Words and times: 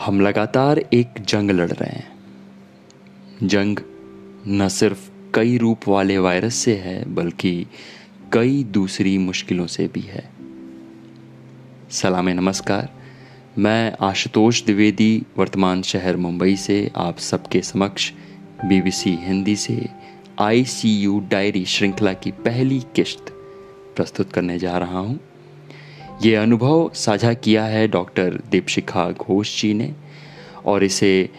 हम 0.00 0.20
लगातार 0.20 0.78
एक 0.78 1.08
जंग 1.20 1.50
लड़ 1.50 1.70
रहे 1.70 1.90
हैं। 1.90 2.12
जंग 3.42 3.78
न 4.46 4.68
सिर्फ़ 4.68 5.10
कई 5.34 5.58
रूप 5.58 5.80
वाले 5.88 6.18
वायरस 6.18 6.54
से 6.54 6.76
है, 6.76 7.14
बल्कि 7.14 7.66
कई 8.32 8.64
दूसरी 8.64 9.18
मुश्किलों 9.18 9.66
से 9.66 9.90
भी 9.94 10.00
है। 10.00 10.30
सलाम 11.90 12.28
नमस्कार। 12.28 12.88
मैं 13.58 13.96
आशुतोष 14.00 14.62
द्विवेदी, 14.62 15.22
वर्तमान 15.38 15.82
शहर 15.82 16.16
मुंबई 16.16 16.56
से, 16.56 16.90
आप 16.96 17.18
सबके 17.18 17.62
समक्ष 17.62 18.12
बीबीसी 18.64 19.10
हिंदी 19.10 19.56
से 19.56 19.88
आईसीयू 20.40 21.20
डायरी 21.30 21.64
श्रृंखला 21.64 22.12
की 22.12 22.30
पहली 22.30 22.82
किश्त 22.94 23.24
प्रस्तुत 23.96 24.32
करने 24.32 24.58
जा 24.58 24.78
रहा 24.78 24.98
हूँ। 24.98 25.20
ये 26.22 26.34
अनुभव 26.34 26.90
साझा 26.94 27.32
किया 27.34 27.64
है 27.64 27.88
डॉक्टर 27.88 28.34
दीपशिखा 28.50 29.10
घोष 29.10 29.62
जी 29.62 29.74
ने 29.74 29.94
और 30.64 30.84
इसे 30.84 31.30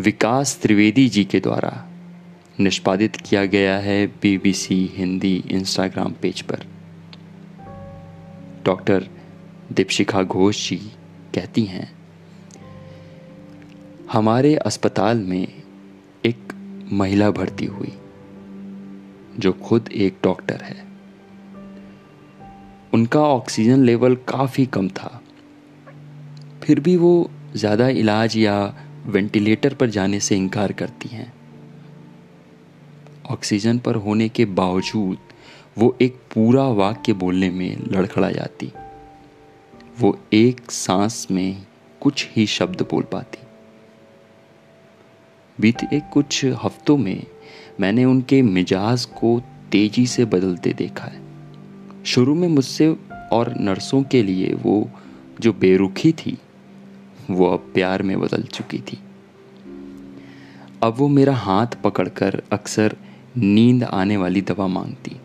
विकास 0.00 0.58
त्रिवेदी 0.62 1.08
जी 1.08 1.24
के 1.24 1.40
द्वारा 1.40 1.72
निष्पादित 2.60 3.16
किया 3.16 3.44
गया 3.44 3.78
है 3.78 4.06
बीबीसी 4.06 4.90
हिंदी 4.94 5.44
इंस्टाग्राम 5.50 6.12
पेज 6.12 6.42
पर। 6.42 6.64
डॉक्टर 8.64 9.08
दीपशिखा 9.72 10.22
घोष 10.22 10.68
जी 10.68 10.76
कहती 11.34 11.64
हैं, 11.64 11.90
हमारे 14.12 14.54
अस्पताल 14.56 15.18
में 15.18 15.46
एक 16.24 16.52
महिला 16.92 17.30
भर्ती 17.30 17.66
हुई, 17.66 17.92
जो 19.38 19.52
खुद 19.52 19.88
एक 19.92 20.18
डॉक्टर 20.24 20.60
है। 20.62 20.87
उनका 22.98 23.20
ऑक्सीजन 23.20 23.84
लेवल 23.84 24.14
काफ़ी 24.28 24.64
कम 24.66 24.88
था। 24.88 25.20
फिर 26.62 26.80
भी 26.80 26.96
वो 26.96 27.30
ज़्यादा 27.56 27.88
इलाज 27.88 28.36
या 28.36 28.54
वेंटिलेटर 29.06 29.74
पर 29.74 29.90
जाने 29.90 30.20
से 30.20 30.36
इनकार 30.36 30.72
करती 30.72 31.08
हैं। 31.08 31.32
ऑक्सीजन 33.30 33.78
पर 33.78 33.94
होने 33.96 34.28
के 34.28 34.44
बावजूद 34.44 35.18
वो 35.78 35.96
एक 36.02 36.16
पूरा 36.34 36.64
वाक्य 36.74 37.12
बोलने 37.12 37.50
में 37.50 37.76
लड़खड़ा 37.92 38.30
जाती। 38.30 38.72
वो 40.00 40.16
एक 40.32 40.70
सांस 40.70 41.26
में 41.30 41.62
कुछ 42.00 42.28
ही 42.32 42.46
शब्द 42.46 42.82
बोल 42.82 43.02
पाती। 43.02 43.46
बीते 45.58 46.00
कुछ 46.12 46.44
हफ्तों 46.64 46.96
में 46.96 47.22
मैंने 47.80 48.04
उनके 48.04 48.42
मिजाज 48.42 49.04
को 49.04 49.40
तेज़ी 49.72 50.06
से 50.06 50.24
बदलते 50.24 50.72
देखा 50.72 51.04
है। 51.04 51.27
शुरू 52.08 52.34
में 52.34 52.48
मुझसे 52.48 52.96
और 53.32 53.52
नर्सों 53.60 54.02
के 54.02 54.22
लिए 54.22 54.52
वो 54.54 54.90
जो 55.40 55.52
बेरुखी 55.52 56.12
थी, 56.12 56.38
वो 57.30 57.46
अब 57.46 57.70
प्यार 57.74 58.02
में 58.02 58.20
बदल 58.20 58.42
चुकी 58.42 58.78
थी। 58.78 58.98
अब 60.82 60.94
वो 60.96 61.08
मेरा 61.08 61.34
हाथ 61.34 61.66
पकड़कर 61.84 62.42
अक्सर 62.52 62.96
नींद 63.36 63.84
आने 63.84 64.16
वाली 64.16 64.40
दवा 64.42 64.66
मांगती। 64.66 65.16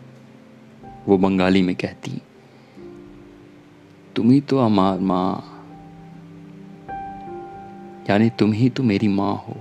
वो 1.08 1.18
बंगाली 1.18 1.62
में 1.62 1.74
कहती, 1.74 2.20
तुम 4.16 4.30
ही 4.30 4.40
तो 4.40 4.58
अमार 4.58 4.98
माँ। 5.00 5.50
यानी 8.10 8.30
तुम 8.30 8.52
ही 8.52 8.70
तो 8.70 8.82
मेरी 8.82 9.08
माँ 9.08 9.34
हो। 9.48 9.56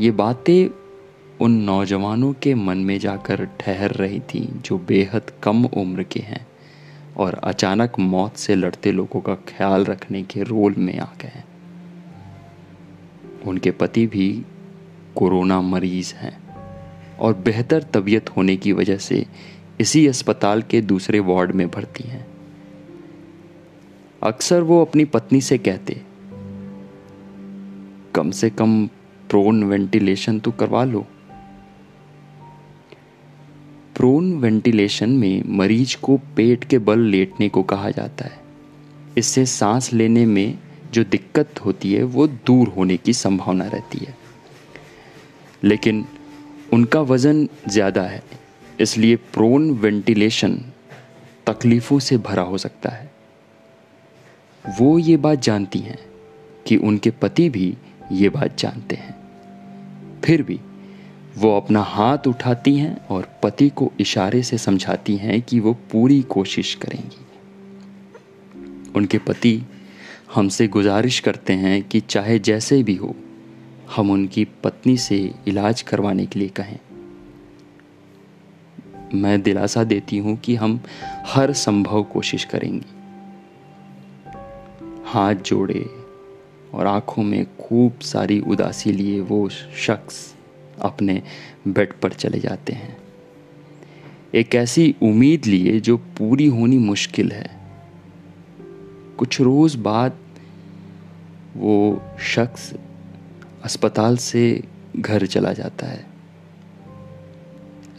ये 0.00 0.10
बातें 0.10 0.81
उन 1.42 1.52
नौजवानों 1.52 2.32
के 2.32 2.54
मन 2.54 2.78
में 2.78 2.98
जाकर 2.98 3.44
ठहर 3.60 3.90
रही 3.90 4.20
थी, 4.20 4.40
जो 4.40 4.78
बेहद 4.78 5.30
कम 5.42 5.64
उम्र 5.64 6.02
के 6.02 6.20
हैं 6.20 6.46
और 7.16 7.34
अचानक 7.34 7.98
मौत 7.98 8.36
से 8.36 8.54
लड़ते 8.54 8.92
लोगों 8.92 9.20
का 9.20 9.34
ख्याल 9.34 9.84
रखने 9.84 10.22
के 10.22 10.42
रोल 10.42 10.74
में 10.78 10.98
आ 10.98 11.06
गए 11.22 11.42
उनके 13.46 13.70
पति 13.70 14.06
भी 14.06 14.28
कोरोना 15.16 15.60
मरीज़ 15.60 16.14
हैं 16.14 16.36
और 17.18 17.34
बेहतर 17.34 17.82
तबीयत 17.82 18.30
होने 18.36 18.56
की 18.56 18.72
वजह 18.72 18.96
से 18.96 19.24
इसी 19.80 20.06
अस्पताल 20.06 20.62
के 20.62 20.80
दूसरे 20.80 21.20
वार्ड 21.20 21.52
में 21.52 21.68
भर्ती 21.70 22.08
हैं। 22.08 22.26
अक्सर 24.22 24.60
वो 24.60 24.80
अपनी 24.84 25.04
पत्नी 25.04 25.40
से 25.40 25.58
कहते, 25.58 26.00
कम 28.14 28.30
से 28.30 28.50
कम 28.50 28.86
प्रोन 29.30 29.64
वेंटिलेशन 29.64 30.38
तो 30.38 30.50
करवा 30.50 30.84
लो 30.84 31.04
प्रोन 34.02 34.32
वेंटिलेशन 34.32 35.10
में 35.10 35.42
मरीज़ 35.46 35.96
को 35.96 36.16
पेट 36.16 36.64
के 36.64 36.78
बल 36.78 36.98
लेटने 36.98 37.48
को 37.48 37.62
कहा 37.62 37.90
जाता 37.90 38.24
है। 38.24 38.40
इससे 39.18 39.46
सांस 39.46 39.92
लेने 39.92 40.26
में 40.26 40.58
जो 40.92 41.04
दिक्कत 41.04 41.60
होती 41.64 41.92
है, 41.92 42.02
वो 42.02 42.26
दूर 42.26 42.68
होने 42.68 42.96
की 42.96 43.12
संभावना 43.12 43.64
रहती 43.64 43.98
है। 43.98 44.16
लेकिन 45.64 46.04
उनका 46.72 47.00
वज़न 47.00 47.48
ज़्यादा 47.68 48.02
है, 48.02 48.22
इसलिए 48.80 49.16
प्रोन 49.16 49.70
वेंटिलेशन 49.70 50.58
तकलीफ़ों 51.46 51.98
से 51.98 52.16
भरा 52.16 52.42
हो 52.42 52.58
सकता 52.58 52.90
है। 52.90 53.10
वो 54.64 54.98
ये 54.98 55.16
बात 55.16 55.42
जानती 55.42 55.78
हैं 55.78 55.98
कि 56.66 56.76
उनके 56.76 57.10
पति 57.10 57.50
भी 57.50 57.76
ये 58.12 58.28
बात 58.28 58.58
जानते 58.58 58.96
हैं। 58.96 59.14
फिर 60.24 60.42
भी 60.42 60.60
वो 61.38 61.56
अपना 61.56 61.80
हाथ 61.80 62.18
उठाती 62.26 62.76
हैं 62.76 63.06
और 63.06 63.28
पति 63.42 63.68
को 63.68 63.92
इशारे 64.00 64.42
से 64.42 64.58
समझाती 64.58 65.16
हैं 65.16 65.42
कि 65.42 65.60
वो 65.60 65.72
पूरी 65.72 66.22
कोशिश 66.22 66.74
करेंगी। 66.74 67.26
उनके 68.96 69.18
पति 69.18 69.62
हमसे 70.34 70.68
गुजारिश 70.68 71.20
करते 71.20 71.52
हैं 71.52 71.82
कि 71.82 72.00
चाहे 72.00 72.38
जैसे 72.38 72.82
भी 72.82 72.94
हो, 72.94 73.16
हम 73.96 74.10
उनकी 74.10 74.44
पत्नी 74.44 74.96
से 74.96 75.34
इलाज 75.48 75.82
करवाने 75.82 76.26
के 76.26 76.38
लिए 76.38 76.48
कहें। 76.48 76.78
मैं 79.14 79.42
दिलासा 79.42 79.84
देती 79.84 80.18
हूँ 80.18 80.36
कि 80.36 80.54
हम 80.54 80.80
हर 81.26 81.52
संभव 81.52 82.02
कोशिश 82.02 82.44
करेंगे। 82.44 83.02
हाथ 85.04 85.34
जोड़े 85.34 85.86
और 86.74 86.86
आँखों 86.86 87.22
में 87.22 87.46
खूब 87.56 87.98
सारी 87.98 88.40
उदासी 88.40 88.92
लिए 88.92 89.20
वो 89.20 89.48
शख्स 89.76 90.34
अपने 90.80 91.22
बेड 91.68 91.92
पर 91.92 92.12
चले 92.12 92.38
जाते 92.38 92.72
हैं। 92.72 92.98
एक 94.34 94.54
ऐसी 94.54 94.94
उम्मीद 95.02 95.46
लिए 95.46 95.80
जो 95.80 95.96
पूरी 95.96 96.46
होनी 96.46 96.78
मुश्किल 96.78 97.32
है। 97.32 97.60
कुछ 99.18 99.40
रोज 99.40 99.74
बाद 99.74 100.12
वो 101.56 102.02
शख्स 102.20 102.74
अस्पताल 103.64 104.16
से 104.16 104.62
घर 104.96 105.26
चला 105.26 105.52
जाता 105.52 105.86
है। 105.86 106.06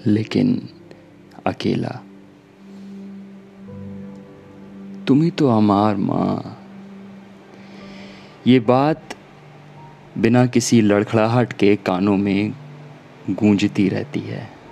लेकिन 0.06 0.70
अकेला। 1.46 2.02
तुम 5.08 5.22
ही 5.22 5.32
तो 5.32 5.50
हमार 5.50 5.96
माँ। 5.96 6.60
ये 8.48 8.60
बात 8.60 9.04
बिना 10.18 10.46
किसी 10.46 10.82
लड़खड़ाहट 10.82 11.54
के 11.54 11.76
कानों 11.76 12.18
में 12.18 12.54
गूंजती 13.30 13.90
रहती 13.90 14.20
है। 14.20 14.62